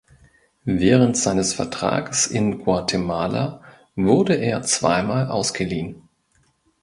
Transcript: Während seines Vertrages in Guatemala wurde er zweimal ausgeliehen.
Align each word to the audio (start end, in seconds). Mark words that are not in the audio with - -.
Während 0.65 1.15
seines 1.15 1.53
Vertrages 1.53 2.25
in 2.25 2.57
Guatemala 2.63 3.61
wurde 3.95 4.33
er 4.33 4.63
zweimal 4.63 5.27
ausgeliehen. 5.27 6.09